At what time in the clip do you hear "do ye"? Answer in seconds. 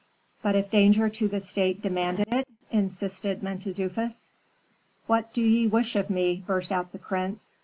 5.31-5.67